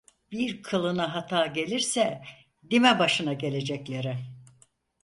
[0.31, 2.21] Bir kılına hata gelirse,
[2.69, 4.17] dime başına geleceklere…